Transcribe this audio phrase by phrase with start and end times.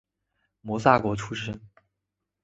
[0.79, 1.61] 萨摩国出身。